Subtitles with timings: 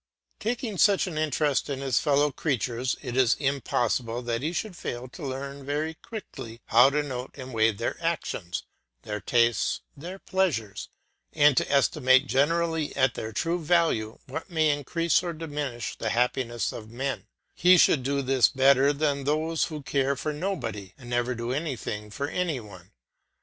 [0.39, 5.07] Taking such an interest in his fellow creatures, it is impossible that he should fail
[5.09, 8.63] to learn very quickly how to note and weigh their actions,
[9.03, 10.89] their tastes, their pleasures,
[11.33, 16.71] and to estimate generally at their true value what may increase or diminish the happiness
[16.71, 21.35] of men; he should do this better than those who care for nobody and never
[21.35, 22.89] do anything for any one.